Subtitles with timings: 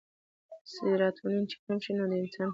[0.73, 2.47] سيراټونين چې کم شي نو د انسان موډ خراب شي